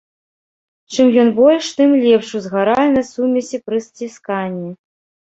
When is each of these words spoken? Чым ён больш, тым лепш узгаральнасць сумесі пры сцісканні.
Чым 0.93 1.07
ён 1.23 1.27
больш, 1.39 1.65
тым 1.81 1.89
лепш 2.05 2.29
узгаральнасць 2.39 3.11
сумесі 3.19 3.57
пры 3.67 3.77
сцісканні. 3.89 4.71